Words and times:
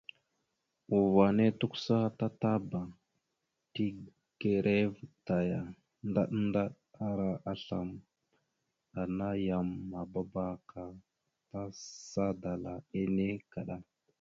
Uvah 0.99 1.29
nehe 1.35 1.51
tukəsa 1.59 1.97
tatapa 2.19 2.81
tigəreva 3.73 5.03
taya 5.27 5.61
ndaɗ 6.09 6.27
ndaɗ 6.45 6.71
ara 7.07 7.29
aslam 7.51 7.89
ana 9.01 9.27
yam 9.47 9.67
mabaɗaba 9.91 10.45
ka 10.69 10.83
tasa 11.49 12.25
dala 12.41 12.71
enne 12.99 13.27
kaɗa. 13.51 13.75